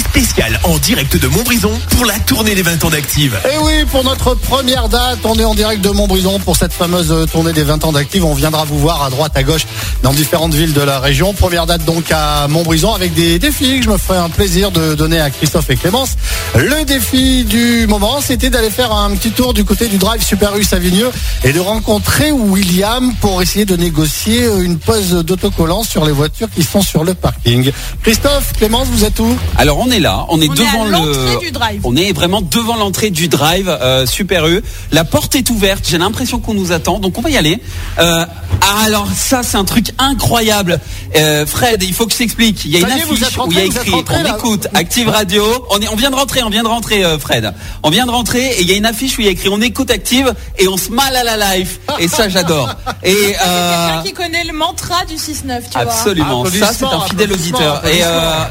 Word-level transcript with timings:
spécial 0.00 0.58
en 0.64 0.78
direct 0.78 1.16
de 1.16 1.28
Montbrison 1.28 1.72
pour 1.90 2.04
la 2.04 2.18
tournée 2.20 2.54
des 2.54 2.62
20 2.62 2.84
ans 2.84 2.90
d'Active. 2.90 3.38
Et 3.44 3.58
oui, 3.62 3.84
pour 3.90 4.02
notre 4.02 4.34
première 4.34 4.88
date, 4.88 5.18
on 5.24 5.34
est 5.34 5.44
en 5.44 5.54
direct 5.54 5.82
de 5.82 5.90
Montbrison 5.90 6.38
pour 6.40 6.56
cette 6.56 6.72
fameuse 6.72 7.14
tournée 7.30 7.52
des 7.52 7.62
20 7.62 7.84
ans 7.84 7.92
d'Active. 7.92 8.24
On 8.24 8.34
viendra 8.34 8.64
vous 8.64 8.78
voir 8.78 9.02
à 9.02 9.10
droite, 9.10 9.32
à 9.36 9.42
gauche, 9.42 9.66
dans 10.02 10.12
différentes 10.12 10.54
villes 10.54 10.72
de 10.72 10.80
la 10.80 11.00
région. 11.00 11.34
Première 11.34 11.66
date 11.66 11.84
donc 11.84 12.10
à 12.10 12.48
Montbrison 12.48 12.94
avec 12.94 13.14
des 13.14 13.38
défis 13.38 13.78
que 13.78 13.84
je 13.84 13.90
me 13.90 13.98
ferai 13.98 14.18
un 14.18 14.30
plaisir 14.30 14.70
de 14.70 14.94
donner 14.94 15.20
à 15.20 15.30
Christophe 15.30 15.68
et 15.70 15.76
Clémence. 15.76 16.16
Le 16.56 16.84
défi 16.84 17.44
du 17.44 17.86
moment, 17.86 18.20
c'était 18.20 18.50
d'aller 18.50 18.70
faire 18.70 18.92
un 18.92 19.10
petit 19.10 19.30
tour 19.30 19.54
du 19.54 19.64
côté 19.64 19.86
du 19.86 19.98
Drive 19.98 20.24
Super 20.24 20.56
U 20.56 20.64
Savigneux 20.64 21.10
et 21.44 21.52
de 21.52 21.60
rencontrer 21.60 22.32
William 22.32 23.14
pour 23.20 23.42
essayer 23.42 23.64
de 23.64 23.76
négocier 23.76 24.46
une 24.60 24.78
pose 24.78 25.10
d'autocollant 25.24 25.82
sur 25.82 26.04
les 26.04 26.12
voitures 26.12 26.48
qui 26.54 26.62
sont 26.62 26.82
sur 26.82 27.04
le 27.04 27.14
parking. 27.14 27.70
Christophe, 28.02 28.52
Clémence, 28.56 28.88
vous 28.90 29.04
êtes 29.04 29.18
où? 29.20 29.36
Alors 29.56 29.78
on 29.78 29.89
est 29.90 30.00
là, 30.00 30.26
on 30.28 30.40
est 30.40 30.48
On 30.48 30.52
est 30.52 30.56
devant 30.56 30.84
à 30.84 30.88
le 30.88 31.38
du 31.40 31.50
drive. 31.52 31.80
On 31.84 31.96
est 31.96 32.12
vraiment 32.12 32.40
devant 32.42 32.76
l'entrée 32.76 33.10
du 33.10 33.28
drive 33.28 33.68
euh, 33.68 34.06
Super 34.06 34.46
U. 34.46 34.62
La 34.92 35.04
porte 35.04 35.34
est 35.34 35.50
ouverte, 35.50 35.86
j'ai 35.88 35.98
l'impression 35.98 36.38
qu'on 36.40 36.54
nous 36.54 36.72
attend, 36.72 36.98
donc 36.98 37.18
on 37.18 37.20
va 37.20 37.30
y 37.30 37.36
aller. 37.36 37.60
Euh, 37.98 38.24
ah, 38.62 38.84
alors 38.84 39.08
ça 39.14 39.42
c'est 39.42 39.56
un 39.56 39.64
truc 39.64 39.86
incroyable. 39.98 40.80
Euh, 41.16 41.46
Fred, 41.46 41.82
il 41.82 41.94
faut 41.94 42.06
que 42.06 42.12
je 42.12 42.18
t'explique. 42.18 42.64
Il 42.64 42.72
y 42.72 42.76
a 42.76 42.80
Ça 42.80 42.86
une 42.86 42.92
affiche 42.92 43.38
où 43.38 43.50
il 43.50 43.56
y 43.56 43.60
a 43.60 43.64
écrit 43.64 43.90
rentré, 43.90 44.16
on 44.18 44.22
là. 44.22 44.36
écoute 44.36 44.68
Active 44.74 45.08
Radio. 45.08 45.44
On 45.70 45.80
est 45.80 45.88
on 45.88 45.96
vient 45.96 46.10
de 46.10 46.16
rentrer, 46.16 46.42
on 46.42 46.50
vient 46.50 46.62
de 46.62 46.68
rentrer 46.68 47.04
euh, 47.04 47.18
Fred. 47.18 47.52
On 47.82 47.90
vient 47.90 48.06
de 48.06 48.10
rentrer 48.10 48.46
et 48.46 48.60
il 48.62 48.68
y 48.68 48.72
a 48.72 48.76
une 48.76 48.86
affiche 48.86 49.18
où 49.18 49.20
il 49.20 49.24
y 49.24 49.28
a 49.28 49.32
écrit 49.32 49.48
on 49.48 49.60
écoute 49.60 49.90
Active 49.90 50.34
et 50.58 50.68
on 50.68 50.76
se 50.76 50.90
mal 50.90 51.14
à 51.16 51.24
la 51.24 51.56
life 51.56 51.80
et 51.98 52.08
ça 52.08 52.28
j'adore. 52.28 52.74
Et 53.02 53.14
euh, 53.14 53.86
Quelqu'un 53.86 54.02
qui 54.04 54.12
connaît 54.12 54.44
le 54.44 54.52
mantra 54.52 55.04
du 55.06 55.14
6-9, 55.14 55.18
tu 55.24 55.44
vois. 55.72 55.80
absolument, 55.80 56.44
ça 56.44 56.72
c'est 56.72 56.84
un 56.84 57.00
fidèle 57.00 57.32
auditeur. 57.32 57.82
Et 57.86 58.00
euh, 58.02 58.44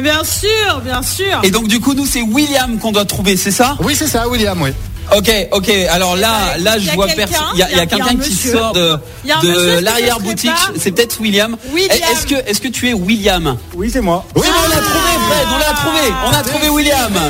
Bien 0.00 0.24
sûr, 0.24 0.80
bien 0.84 1.02
sûr. 1.02 1.40
et 1.42 1.50
donc 1.50 1.68
du 1.68 1.80
coup 1.80 1.94
nous 1.94 2.06
c'est 2.06 2.22
William 2.22 2.78
qu'on 2.78 2.92
doit 2.92 3.04
trouver, 3.04 3.36
c'est 3.36 3.50
ça? 3.50 3.76
Oui, 3.80 3.94
c'est 3.96 4.06
ça, 4.06 4.28
William, 4.28 4.60
oui. 4.60 4.70
Ok, 5.16 5.30
ok. 5.50 5.68
Alors 5.90 6.16
là, 6.16 6.56
là, 6.58 6.78
je 6.78 6.90
vois 6.92 7.06
personne. 7.08 7.36
Il 7.54 7.58
y 7.58 7.62
a, 7.62 7.86
quelqu'un 7.86 8.06
un 8.06 8.08
qui 8.10 8.16
monsieur. 8.16 8.52
sort 8.52 8.72
de, 8.72 9.80
l'arrière 9.80 10.20
boutique. 10.20 10.50
C'est 10.78 10.92
peut-être 10.92 11.20
William. 11.20 11.56
William. 11.72 11.90
Est-ce 12.10 12.26
que, 12.26 12.34
est-ce 12.48 12.60
que 12.60 12.68
tu 12.68 12.88
es 12.88 12.92
William? 12.94 13.56
Oui, 13.74 13.90
c'est 13.92 14.00
moi. 14.00 14.24
Oui, 14.36 14.46
on 14.46 14.68
l'a 14.68 14.76
trouvé, 14.76 15.10
Fred. 15.28 15.46
On 15.54 15.58
l'a 15.58 15.76
trouvé. 15.76 15.91
On 16.26 16.30
a 16.30 16.42
trouvé 16.42 16.68
William. 16.68 17.12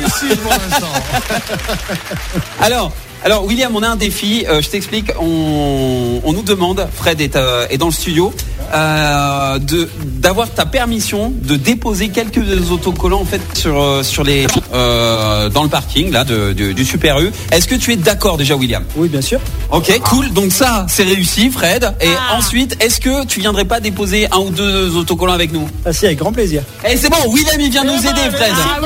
Alors, 2.61 2.91
alors 3.25 3.45
William, 3.45 3.73
on 3.75 3.83
a 3.83 3.87
un 3.87 3.95
défi. 3.95 4.45
Euh, 4.49 4.61
je 4.61 4.69
t'explique. 4.69 5.11
On, 5.19 6.19
on 6.23 6.33
nous 6.33 6.43
demande, 6.43 6.85
Fred 6.93 7.21
est, 7.21 7.35
euh, 7.37 7.65
est 7.69 7.77
dans 7.77 7.85
le 7.87 7.91
studio, 7.93 8.33
euh, 8.73 9.59
de 9.59 9.89
d'avoir 10.03 10.49
ta 10.49 10.65
permission 10.65 11.31
de 11.33 11.55
déposer 11.55 12.09
quelques 12.09 12.69
autocollants 12.71 13.21
en 13.21 13.25
fait 13.25 13.41
sur 13.53 14.03
sur 14.03 14.23
les 14.23 14.45
euh, 14.73 15.47
dans 15.49 15.63
le 15.63 15.69
parking 15.69 16.11
là 16.11 16.23
de, 16.25 16.51
de- 16.53 16.71
du 16.73 16.83
Super 16.85 17.19
U. 17.21 17.31
Est-ce 17.51 17.65
que 17.67 17.75
tu 17.75 17.93
es 17.93 17.95
d'accord 17.95 18.37
déjà, 18.37 18.55
William? 18.57 18.83
Oui, 18.97 19.07
bien 19.07 19.21
sûr. 19.21 19.39
Ok, 19.71 19.97
cool. 20.03 20.29
Donc 20.33 20.51
ça, 20.51 20.85
c'est 20.89 21.03
réussi, 21.03 21.49
Fred. 21.49 21.93
Et 22.01 22.07
Ah. 22.29 22.35
ensuite, 22.37 22.75
est-ce 22.83 22.99
que 22.99 23.25
tu 23.25 23.39
viendrais 23.39 23.65
pas 23.65 23.79
déposer 23.79 24.27
un 24.31 24.37
ou 24.39 24.49
deux 24.49 24.95
autocollants 24.97 25.33
avec 25.33 25.51
nous? 25.53 25.67
Ah 25.85 25.93
si, 25.93 26.05
avec 26.05 26.17
grand 26.19 26.31
plaisir. 26.33 26.61
Eh, 26.89 26.97
c'est 26.97 27.09
bon. 27.09 27.17
William, 27.29 27.59
il 27.59 27.69
vient 27.71 27.83
nous 27.85 27.93
Eh 27.99 28.03
ben, 28.03 28.09
aider, 28.17 28.35
Fred. 28.35 28.53
Ah, 28.63 28.79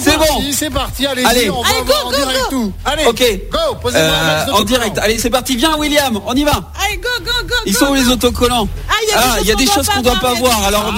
C'est 0.00 0.16
bon. 0.16 0.24
parti, 0.26 0.52
c'est 0.52 0.70
parti, 0.70 1.06
allez-y, 1.06 1.24
Allez. 1.26 1.50
on 1.50 1.62
va 1.62 1.68
Allez, 1.68 1.80
go, 1.80 1.86
voir 1.86 2.06
en 2.06 2.10
direct 2.10 2.38
go. 2.40 2.46
tout. 2.50 2.72
Allez, 2.84 3.06
Ok. 3.06 3.40
go, 3.50 3.88
Euh, 3.94 4.44
en 4.52 4.62
direct. 4.62 4.98
Allez, 4.98 5.18
c'est 5.18 5.30
parti. 5.30 5.56
Viens, 5.56 5.76
William. 5.76 6.20
On 6.26 6.34
y 6.34 6.44
va. 6.44 6.52
Allez, 6.84 6.96
go, 6.96 7.08
go, 7.24 7.30
go. 7.46 7.54
Ils 7.66 7.72
go. 7.72 7.78
sont 7.78 7.86
où 7.90 7.94
les 7.94 8.08
autocollants 8.08 8.68
Ah, 8.88 8.92
il 9.02 9.08
y 9.08 9.12
a 9.12 9.16
des 9.16 9.22
choses 9.24 9.38
il 9.42 9.48
y 9.48 9.52
a 9.52 9.54
des 9.54 9.64
qu'on 9.66 9.72
choses 9.74 9.86
doit 9.86 9.94
qu'on 9.94 10.02
pas 10.02 10.10
doit 10.10 10.20
pas 10.20 10.34
voir. 10.34 10.64
Alors 10.64 10.94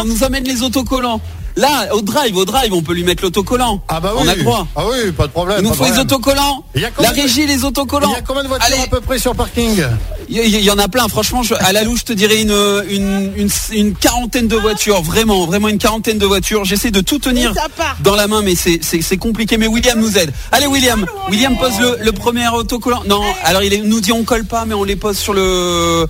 on 0.00 0.04
nous 0.04 0.24
amène 0.24 0.44
les 0.44 0.62
autocollants. 0.62 1.20
Là, 1.56 1.92
au 1.92 2.00
drive, 2.00 2.36
au 2.36 2.44
drive, 2.44 2.72
on 2.72 2.80
peut 2.80 2.94
lui 2.94 3.02
mettre 3.02 3.24
l'autocollant. 3.24 3.82
Ah 3.88 3.98
bah 4.00 4.12
oui. 4.14 4.22
On 4.24 4.28
a 4.28 4.36
droit. 4.36 4.66
Ah 4.76 4.82
oui, 4.88 5.10
pas 5.10 5.26
de 5.26 5.32
problème. 5.32 5.58
Il 5.60 5.64
nous 5.68 5.74
faut 5.74 5.84
les 5.84 5.98
autocollants. 5.98 6.64
La 7.00 7.10
régie, 7.10 7.44
les 7.46 7.64
autocollants. 7.64 8.08
Il 8.10 8.14
y 8.14 8.18
a 8.18 8.22
combien 8.22 8.44
de 8.44 8.48
voitures 8.48 8.66
Allez, 8.72 8.82
à 8.82 8.86
peu 8.86 9.00
près 9.00 9.18
sur 9.18 9.34
parking? 9.34 9.82
Il 10.32 10.46
y, 10.64 10.70
en 10.70 10.78
a 10.78 10.86
plein, 10.86 11.08
franchement, 11.08 11.42
je- 11.42 11.54
à 11.54 11.72
la 11.72 11.82
louche, 11.82 12.00
je 12.00 12.04
te 12.04 12.12
dirais 12.12 12.40
une, 12.40 12.54
une, 12.88 13.32
une, 13.36 13.50
une 13.72 13.94
quarantaine 13.94 14.46
de 14.46 14.54
voitures, 14.54 15.02
vraiment, 15.02 15.44
vraiment 15.44 15.66
une 15.68 15.78
quarantaine 15.78 16.18
de 16.18 16.26
voitures. 16.26 16.64
J'essaie 16.64 16.92
de 16.92 17.00
tout 17.00 17.18
tenir 17.18 17.52
dans 18.00 18.14
la 18.14 18.28
main, 18.28 18.40
mais 18.40 18.54
c'est- 18.54 18.78
c'est 18.80 19.02
c'est 19.02 19.16
compliqué. 19.16 19.56
Mais 19.56 19.66
William 19.66 19.98
nous 19.98 20.16
aide. 20.18 20.32
Allez, 20.52 20.66
William, 20.68 21.04
William 21.30 21.56
pose 21.58 21.80
le, 21.80 21.98
le 22.04 22.12
premier 22.12 22.46
autocollant. 22.48 23.02
Non, 23.08 23.20
alors 23.42 23.64
il 23.64 23.72
est- 23.72 23.78
nous 23.82 24.00
dit 24.00 24.12
on 24.12 24.22
colle 24.22 24.44
pas, 24.44 24.64
mais 24.66 24.74
on 24.74 24.84
les 24.84 24.94
pose 24.96 25.18
sur 25.18 25.34
le, 25.34 26.06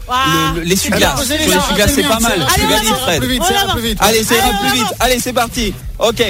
le- 0.54 0.60
l'essuie-glace. 0.64 1.14
Posez-les 1.16 1.44
Sur 1.44 1.52
là, 1.52 1.56
l'essuie-glace, 1.56 1.92
c'est 1.94 2.02
pas 2.02 2.20
mal. 2.20 2.32
Allez, 2.54 2.64
on 3.16 3.20
plus 3.20 3.28
vite, 3.28 3.42
ça 4.24 4.34
ira 4.34 4.48
plus. 4.70 4.80
Allez, 5.00 5.18
c'est 5.18 5.32
parti. 5.32 5.72
Ok. 5.98 6.22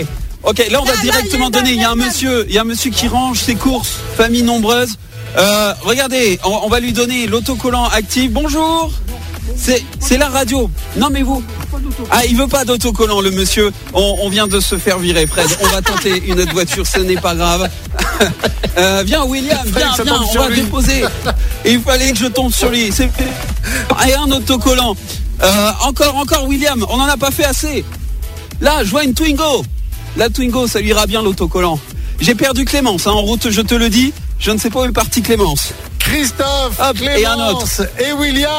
Ok, 0.43 0.65
là 0.71 0.81
on 0.81 0.85
va 0.85 0.95
Là, 0.95 1.01
directement 1.03 1.51
donner. 1.51 1.73
Il 1.73 1.81
y 1.81 1.85
a 1.85 1.91
un 1.91 1.97
monsieur, 1.97 2.47
il 2.49 2.55
y 2.55 2.59
a 2.59 2.63
un 2.63 2.65
monsieur 2.65 2.91
qui 2.91 3.09
range 3.09 3.41
ses 3.41 3.55
courses, 3.55 3.99
famille 4.17 4.43
nombreuse. 4.43 4.97
Euh, 5.37 5.73
regardez, 5.83 6.41
on, 6.45 6.61
on 6.65 6.69
va 6.69 6.81
lui 6.81 6.93
donner 6.93 7.27
l'autocollant 7.27 7.85
actif. 7.87 8.31
Bonjour. 8.33 8.91
C'est 9.57 10.17
la 10.17 10.29
radio. 10.29 10.71
Non 10.97 11.09
mais 11.11 11.23
vous. 11.23 11.43
Ah, 12.11 12.25
il 12.27 12.37
veut 12.37 12.47
pas 12.47 12.65
d'autocollant, 12.65 13.21
le 13.21 13.31
monsieur. 13.31 13.71
On, 13.93 14.17
on 14.23 14.29
vient 14.29 14.47
de 14.47 14.59
se 14.61 14.79
faire 14.79 14.99
virer, 14.99 15.27
Fred. 15.27 15.47
On 15.63 15.67
va 15.69 15.83
tenter 15.83 16.23
une 16.27 16.41
autre 16.41 16.53
voiture, 16.53 16.87
ce 16.87 17.01
n'est 17.01 17.21
pas 17.21 17.35
grave. 17.35 17.69
Euh, 18.79 19.03
viens, 19.05 19.25
William, 19.25 19.59
viens, 19.65 19.91
viens, 19.95 20.05
tombe 20.05 20.27
on 20.37 20.39
va 20.39 20.49
lui. 20.49 20.63
déposer. 20.63 21.03
Et 21.65 21.73
il 21.73 21.81
fallait 21.81 22.13
que 22.13 22.19
je 22.19 22.27
tombe 22.27 22.53
sur 22.53 22.71
lui. 22.71 22.91
C'est 22.93 23.11
et 24.07 24.15
un 24.15 24.31
autocollant. 24.31 24.95
Euh, 25.43 25.71
encore, 25.83 26.17
encore, 26.17 26.47
William. 26.47 26.85
On 26.89 26.97
n'en 26.99 27.07
a 27.07 27.17
pas 27.17 27.31
fait 27.33 27.45
assez. 27.45 27.85
Là, 28.61 28.85
je 28.85 28.91
vois 28.91 29.03
une 29.03 29.13
Twingo. 29.13 29.65
La 30.17 30.29
Twingo, 30.29 30.67
ça 30.67 30.81
lui 30.81 30.89
ira 30.89 31.07
bien 31.07 31.23
l'autocollant. 31.23 31.79
J'ai 32.21 32.35
perdu 32.35 32.65
Clémence 32.65 33.07
hein, 33.07 33.13
en 33.13 33.23
route, 33.23 33.51
je 33.51 33.61
te 33.61 33.75
le 33.75 33.89
dis. 33.89 34.13
Je 34.39 34.51
ne 34.51 34.59
sais 34.59 34.71
pas 34.71 34.81
où 34.81 34.85
est 34.85 34.93
partie 34.93 35.23
Clémence. 35.23 35.73
Christophe, 35.99 36.81
Hop, 36.81 36.97
et 37.03 37.25
un 37.25 37.35
Clémence 37.35 37.83
et, 37.99 38.13
William. 38.13 38.51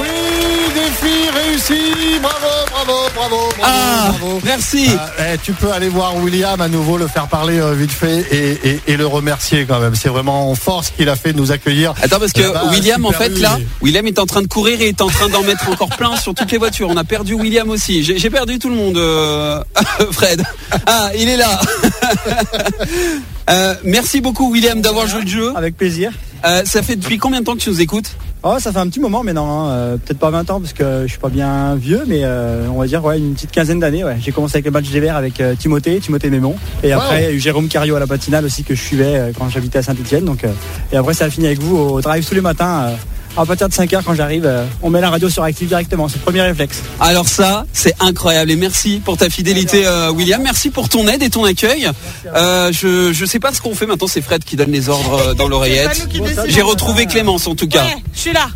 Oui, 0.00 0.74
défi 0.74 1.30
réussi. 1.30 2.18
Bravo, 2.20 2.57
bravo, 2.84 2.98
bravo, 3.14 3.36
bravo, 3.36 3.62
Ah, 3.62 4.12
bravo. 4.18 4.40
merci. 4.44 4.88
Euh, 4.90 5.34
eh, 5.34 5.38
tu 5.38 5.52
peux 5.52 5.70
aller 5.72 5.88
voir 5.88 6.16
William 6.16 6.60
à 6.60 6.68
nouveau, 6.68 6.96
le 6.96 7.06
faire 7.08 7.26
parler 7.28 7.58
euh, 7.58 7.72
vite 7.74 7.90
fait 7.90 8.20
et, 8.30 8.68
et- 8.68 8.80
et 8.86 8.96
le 8.96 9.06
remercier 9.06 9.64
quand 9.66 9.80
même. 9.80 9.94
C'est 9.94 10.08
vraiment 10.08 10.54
fort 10.54 10.84
ce 10.84 10.92
qu'il 10.92 11.08
a 11.08 11.16
fait 11.16 11.32
de 11.32 11.38
nous 11.38 11.50
accueillir. 11.52 11.92
Attends 12.02 12.18
parce 12.20 12.32
que 12.32 12.42
Là-bas, 12.42 12.64
William 12.70 13.04
en 13.04 13.12
fait 13.12 13.28
U. 13.30 13.40
là, 13.40 13.58
William 13.82 14.06
est 14.06 14.18
en 14.18 14.26
train 14.26 14.42
de 14.42 14.46
courir 14.48 14.80
et 14.80 14.88
est 14.88 15.00
en 15.00 15.08
train 15.08 15.28
d'en 15.28 15.42
mettre 15.42 15.68
encore 15.70 15.88
plein 15.90 16.16
sur 16.16 16.34
toutes 16.34 16.50
les 16.52 16.58
voitures. 16.58 16.88
On 16.90 16.96
a 16.96 17.04
perdu 17.04 17.34
William 17.34 17.68
aussi. 17.70 18.02
J'ai 18.04 18.18
j'ai 18.18 18.30
perdu 18.30 18.58
tout 18.58 18.68
le 18.68 18.76
monde, 18.76 18.96
euh, 18.96 19.62
Fred. 20.12 20.42
Ah, 20.86 21.10
il 21.18 21.28
est 21.28 21.36
là. 21.36 21.60
Euh, 23.50 23.74
merci 23.82 24.20
beaucoup 24.20 24.50
William 24.52 24.82
d'avoir 24.82 25.06
joué 25.06 25.22
le 25.22 25.26
jeu. 25.26 25.52
Avec 25.56 25.74
plaisir. 25.74 26.12
Euh, 26.44 26.64
ça 26.66 26.82
fait 26.82 26.96
depuis 26.96 27.16
combien 27.16 27.40
de 27.40 27.46
temps 27.46 27.54
que 27.54 27.60
tu 27.60 27.70
nous 27.70 27.80
écoutes? 27.80 28.10
Oh, 28.44 28.56
ça 28.60 28.70
fait 28.70 28.78
un 28.78 28.86
petit 28.86 29.00
moment 29.00 29.24
maintenant, 29.24 29.66
hein, 29.66 29.70
euh, 29.70 29.96
peut-être 29.96 30.20
pas 30.20 30.30
20 30.30 30.50
ans 30.50 30.60
parce 30.60 30.72
que 30.72 31.02
je 31.02 31.08
suis 31.08 31.18
pas 31.18 31.28
bien 31.28 31.74
vieux, 31.74 32.04
mais 32.06 32.20
euh, 32.22 32.68
on 32.72 32.78
va 32.78 32.86
dire 32.86 33.04
ouais, 33.04 33.18
une 33.18 33.34
petite 33.34 33.50
quinzaine 33.50 33.80
d'années. 33.80 34.04
Ouais. 34.04 34.16
J'ai 34.20 34.30
commencé 34.30 34.56
avec 34.56 34.66
le 34.66 34.70
match 34.70 34.88
des 34.90 35.00
Verts 35.00 35.16
avec 35.16 35.40
euh, 35.40 35.56
Timothée, 35.56 35.98
Timothée 35.98 36.30
Mémon, 36.30 36.54
et 36.84 36.92
après 36.92 37.22
il 37.22 37.24
y 37.24 37.26
a 37.26 37.32
eu 37.32 37.40
Jérôme 37.40 37.66
Cario 37.66 37.96
à 37.96 38.00
la 38.00 38.06
patinale 38.06 38.44
aussi 38.44 38.62
que 38.62 38.76
je 38.76 38.80
suivais 38.80 39.32
quand 39.36 39.48
j'habitais 39.48 39.78
à 39.78 39.82
Saint-Etienne. 39.82 40.24
Donc, 40.24 40.44
et 40.92 40.96
après 40.96 41.14
ça 41.14 41.24
a 41.24 41.30
fini 41.30 41.46
avec 41.46 41.60
vous 41.60 41.76
au 41.76 42.00
drive 42.00 42.24
tous 42.26 42.34
les 42.34 42.40
matins. 42.40 42.92
À 43.36 43.46
partir 43.46 43.68
de 43.68 43.74
5 43.74 43.92
heures 43.92 44.04
quand 44.04 44.14
j'arrive, 44.14 44.44
euh, 44.46 44.64
on 44.82 44.90
met 44.90 45.00
la 45.00 45.10
radio 45.10 45.28
sur 45.28 45.42
active 45.42 45.68
directement. 45.68 46.08
C'est 46.08 46.16
le 46.16 46.22
premier 46.22 46.42
réflexe. 46.42 46.82
Alors 47.00 47.28
ça, 47.28 47.64
c'est 47.72 47.94
incroyable 48.00 48.50
et 48.50 48.56
merci 48.56 49.00
pour 49.04 49.16
ta 49.16 49.30
fidélité, 49.30 49.86
euh, 49.86 50.10
William. 50.10 50.42
Merci 50.42 50.70
pour 50.70 50.88
ton 50.88 51.06
aide 51.08 51.22
et 51.22 51.30
ton 51.30 51.44
accueil. 51.44 51.88
Euh, 52.34 52.72
je 52.72 53.12
je 53.12 53.24
sais 53.24 53.38
pas 53.40 53.52
ce 53.52 53.60
qu'on 53.60 53.74
fait 53.74 53.86
maintenant. 53.86 54.08
C'est 54.08 54.22
Fred 54.22 54.44
qui 54.44 54.56
donne 54.56 54.72
les 54.72 54.88
ordres 54.88 55.34
dans 55.34 55.48
l'oreillette. 55.48 56.08
J'ai 56.46 56.62
retrouvé 56.62 57.06
Clémence 57.06 57.46
en 57.46 57.54
tout 57.54 57.68
cas. 57.68 57.84
Ouais, 57.84 57.96
je 58.14 58.20
suis 58.20 58.32
là. 58.32 58.48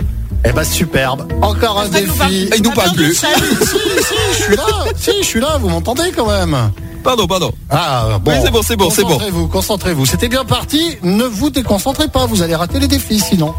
Eh 0.44 0.52
ben 0.52 0.64
superbe. 0.64 1.32
Encore 1.40 1.78
un 1.78 1.88
défi. 1.88 2.48
Il 2.56 2.62
nous 2.62 2.72
parle 2.72 2.92
plus. 2.94 3.14
Si, 3.14 3.26
si, 3.66 4.14
je 4.32 4.42
suis 4.42 4.56
là. 4.56 4.66
Si, 4.96 5.10
je 5.20 5.24
suis 5.24 5.40
là. 5.40 5.58
Vous 5.60 5.68
m'entendez 5.68 6.10
quand 6.16 6.26
même. 6.26 6.56
Pardon, 7.02 7.26
pardon. 7.26 7.52
Ah 7.70 8.18
bon. 8.22 8.30
Oui, 8.30 8.36
c'est 8.42 8.50
bon, 8.50 8.62
c'est 8.62 8.76
bon, 8.76 8.90
c'est 8.90 9.02
bon. 9.02 9.08
Concentrez-vous, 9.10 9.48
concentrez-vous. 9.48 10.06
C'était 10.06 10.28
bien 10.28 10.44
parti. 10.44 10.98
Ne 11.02 11.24
vous 11.24 11.50
déconcentrez 11.50 12.08
pas. 12.08 12.26
Vous 12.26 12.42
allez 12.42 12.54
rater 12.54 12.78
les 12.78 12.88
défis 12.88 13.20
sinon. 13.20 13.54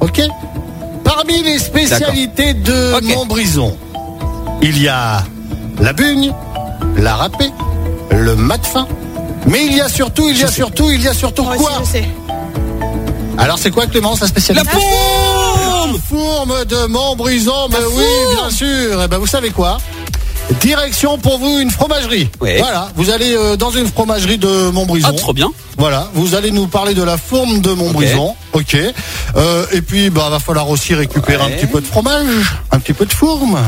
Ok. 0.00 0.20
Parmi 1.04 1.42
les 1.42 1.58
spécialités 1.58 2.54
de. 2.54 3.00
Montbrison, 3.14 3.76
il 4.62 4.80
y 4.80 4.88
a 4.88 5.24
la 5.80 5.92
bugne, 5.92 6.32
la 6.96 7.16
râpée, 7.16 7.50
le 8.10 8.36
mat 8.36 8.64
fin. 8.64 8.86
Mais 9.46 9.66
il 9.66 9.74
y 9.74 9.80
a 9.80 9.88
surtout, 9.88 10.28
il 10.28 10.38
y 10.38 10.44
a 10.44 10.48
surtout, 10.48 10.90
il 10.90 11.02
y 11.02 11.08
a 11.08 11.14
surtout 11.14 11.42
Moi 11.44 11.54
aussi, 11.54 11.64
quoi 11.64 11.72
je 11.80 11.84
sais. 11.90 12.08
Alors 13.38 13.58
c'est 13.58 13.70
quoi 13.70 13.86
Clémence 13.86 14.20
la 14.20 14.26
La 14.26 14.28
spécialité 14.28 14.70
fourme 14.70 15.98
fourme 15.98 16.64
de 16.66 16.86
Montbrison, 16.86 17.68
mais 17.70 17.80
La 17.80 17.88
oui, 17.88 18.04
bien 18.34 18.50
sûr. 18.50 19.02
Eh 19.02 19.08
ben, 19.08 19.18
vous 19.18 19.26
savez 19.26 19.50
quoi? 19.50 19.78
Direction 20.60 21.16
pour 21.18 21.38
vous 21.38 21.58
une 21.60 21.70
fromagerie. 21.70 22.28
Voilà, 22.40 22.88
vous 22.96 23.10
allez 23.10 23.34
euh, 23.34 23.56
dans 23.56 23.70
une 23.70 23.86
fromagerie 23.86 24.38
de 24.38 24.70
Montbrison. 24.70 25.08
Ah, 25.10 25.16
trop 25.16 25.32
bien. 25.32 25.50
Voilà, 25.78 26.08
vous 26.14 26.34
allez 26.34 26.50
nous 26.50 26.66
parler 26.66 26.94
de 26.94 27.02
la 27.02 27.16
fourme 27.16 27.60
de 27.60 27.70
Montbrison. 27.72 28.34
Ok. 28.52 28.76
Euh, 29.36 29.66
et 29.72 29.80
puis, 29.80 30.10
bah, 30.10 30.28
va 30.28 30.38
falloir 30.40 30.68
aussi 30.68 30.94
récupérer 30.94 31.44
Ouais. 31.44 31.52
un 31.52 31.56
petit 31.56 31.66
peu 31.66 31.80
de 31.80 31.86
fromage, 31.86 32.56
un 32.72 32.78
petit 32.80 32.92
peu 32.92 33.06
de 33.06 33.12
fourme. 33.12 33.58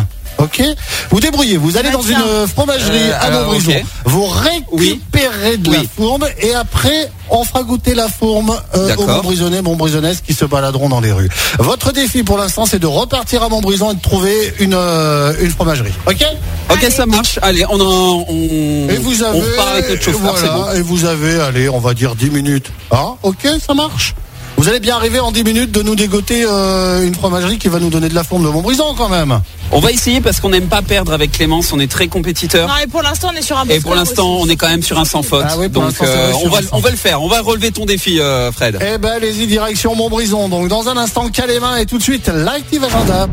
Ok 0.43 0.63
Vous 1.11 1.21
débrouillez, 1.21 1.57
vous 1.57 1.77
allez 1.77 1.89
Ah, 1.91 1.97
dans 1.97 2.03
une 2.03 2.47
fromagerie 2.49 3.11
Euh, 3.11 3.19
à 3.21 3.31
Montbrison. 3.31 3.73
Vous 4.05 4.27
récupérez 4.27 5.57
de 5.59 5.71
la 5.73 5.79
Oui. 5.81 5.89
fourme 5.97 6.27
et 6.41 6.53
après, 6.55 7.11
on 7.31 7.45
fera 7.45 7.63
goûter 7.63 7.95
la 7.95 8.09
fourme 8.09 8.53
euh, 8.75 8.97
aux. 8.97 9.07
Montbrisonnais, 9.07 9.63
Montbrisonnaises 9.63 10.21
qui 10.27 10.35
se 10.35 10.45
baladeront 10.45 10.89
dans 10.89 11.01
les 11.01 11.13
rues. 11.13 11.29
Votre 11.59 11.93
défi 11.93 12.23
pour 12.23 12.39
l'instant, 12.39 12.67
c'est 12.67 12.79
de 12.79 12.87
repartir 12.87 13.43
à 13.43 13.49
Montbrison 13.49 13.93
et 13.93 13.95
de 13.95 14.01
trouver 14.01 14.53
une, 14.59 14.75
euh, 14.75 15.33
une 15.41 15.51
fromagerie. 15.51 15.93
Ok? 16.07 16.25
Ok, 16.71 16.79
Allez. 16.79 16.91
ça 16.91 17.07
marche. 17.07 17.39
Allez, 17.43 17.65
on 17.69 17.81
en, 17.81 18.25
on, 18.29 18.89
Et 18.89 18.97
vous 18.99 19.23
avez, 19.23 19.39
on 19.39 19.43
repart 19.43 19.69
avec 19.69 19.91
notre 19.91 20.03
chauffeur, 20.03 20.35
c'est 20.39 20.47
voilà, 20.49 20.73
bon. 20.73 20.79
et 20.79 20.83
vous 20.83 21.05
avez, 21.05 21.41
allez, 21.41 21.69
on 21.69 21.79
va 21.79 21.95
dire 21.95 22.15
10 22.15 22.31
minutes. 22.31 22.71
Hein? 22.91 23.15
Ok, 23.23 23.47
ça 23.65 23.75
marche. 23.75 24.15
Vous 24.63 24.69
allez 24.69 24.79
bien 24.79 24.95
arriver 24.95 25.19
en 25.19 25.33
10 25.33 25.43
minutes 25.43 25.73
de 25.73 25.83
nous 25.83 25.97
dégoter 25.97 26.45
euh, 26.47 27.03
une 27.03 27.17
fromagerie 27.17 27.59
qui 27.59 27.67
va 27.67 27.81
nous 27.81 27.91
donner 27.91 28.09
de 28.09 28.15
la 28.15 28.23
fourme 28.23 28.45
de 28.45 28.49
Montbrison 28.49 28.95
quand 28.97 29.09
même. 29.09 29.41
On 29.73 29.81
va 29.81 29.91
essayer 29.91 30.21
parce 30.21 30.39
qu'on 30.39 30.51
n'aime 30.51 30.69
pas 30.69 30.83
perdre 30.83 31.13
avec 31.13 31.33
Clémence, 31.33 31.73
on 31.73 31.81
est 31.81 31.91
très 31.91 32.07
compétiteur. 32.07 32.69
Non, 32.69 32.75
et 32.81 32.87
pour 32.87 33.03
l'instant, 33.03 33.31
on 33.35 33.37
est 33.37 33.43
sur 33.43 33.59
un 33.59 33.67
bon 33.67 33.75
Et 33.75 33.81
pour 33.81 33.97
l'instant, 33.97 34.37
on 34.39 34.47
est 34.49 34.55
quand 34.55 34.69
même 34.69 34.85
sur 34.85 35.01
un 35.01 35.05
sans 35.05 35.25
faute. 35.25 35.45
Ah 35.49 35.57
oui, 35.59 35.69
Donc, 35.69 35.95
euh, 36.01 36.31
va, 36.49 36.59
on 36.71 36.79
va 36.79 36.91
le 36.91 36.97
faire. 36.97 37.21
On 37.25 37.27
va 37.27 37.41
relever 37.41 37.73
ton 37.73 37.87
défi, 37.87 38.21
euh, 38.21 38.53
Fred. 38.53 38.79
Eh 38.81 38.99
ben, 38.99 39.15
allez-y, 39.17 39.49
direction 39.49 39.97
Montbrison. 39.97 40.49
Donc, 40.49 40.69
dans 40.69 40.89
un 40.89 40.97
instant, 40.97 41.29
Calémin 41.29 41.79
et 41.79 41.87
tout 41.87 41.99
de 41.99 42.03
suite, 42.05 42.29
l'Active 42.33 42.85
Agenda. 42.85 43.27